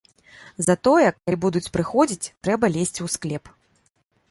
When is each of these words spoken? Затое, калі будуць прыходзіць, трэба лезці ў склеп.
Затое, 0.67 1.09
калі 1.17 1.37
будуць 1.43 1.69
прыходзіць, 1.77 2.31
трэба 2.47 2.65
лезці 2.79 3.01
ў 3.07 3.17
склеп. 3.19 3.45